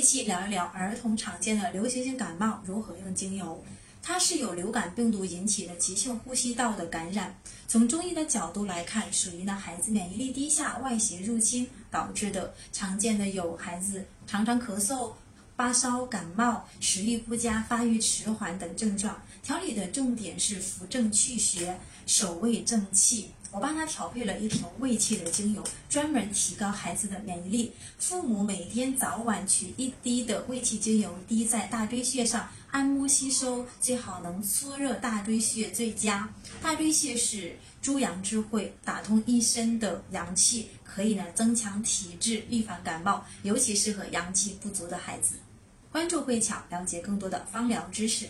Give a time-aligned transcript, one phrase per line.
[0.00, 3.62] 一期聊一聊儿童常见的流行性感冒如何用精油。
[4.02, 7.38] 它是由流感病毒引起的急性呼吸道的感染。
[7.68, 12.54] 从中医的角度来看，属于呢孩子免疫力低下、外邪入侵导致的。
[12.72, 15.12] 常见的有孩子常常咳嗽、
[15.54, 19.20] 发烧、感冒、食欲不佳、发育迟缓等症状。
[19.42, 23.32] 调理的重点是扶正祛邪、守胃正气。
[23.52, 27.72] 我帮他调配了一瓶胃气的精油，专门提高孩子的免疫力。
[27.98, 36.28] 父母每天早晚取一滴的胃气精油，滴在大椎穴上按摩吸收，最好能搓热大椎穴最佳。
[36.62, 45.34] 大椎穴是诸阳之会，打通一身的阳气，可以呢增强体质，预防感冒，尤其适合阳气不足的孩子。
[45.90, 48.28] 关注慧巧，了解更多的芳疗知识。